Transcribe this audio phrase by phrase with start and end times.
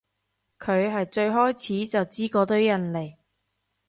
[0.57, 3.17] 佢係最開始就知嗰堆人嚟